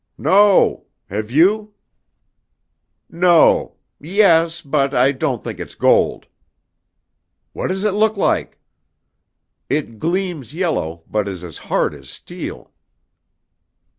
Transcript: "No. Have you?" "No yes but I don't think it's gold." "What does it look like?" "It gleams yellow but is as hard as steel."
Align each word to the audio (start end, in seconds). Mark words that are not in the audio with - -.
"No. 0.17 0.87
Have 1.11 1.29
you?" 1.29 1.75
"No 3.07 3.75
yes 3.99 4.59
but 4.61 4.95
I 4.95 5.11
don't 5.11 5.43
think 5.43 5.59
it's 5.59 5.75
gold." 5.75 6.25
"What 7.53 7.67
does 7.67 7.83
it 7.83 7.91
look 7.93 8.17
like?" 8.17 8.57
"It 9.69 9.99
gleams 9.99 10.55
yellow 10.55 11.03
but 11.07 11.27
is 11.27 11.43
as 11.43 11.59
hard 11.69 11.93
as 11.93 12.09
steel." 12.09 12.73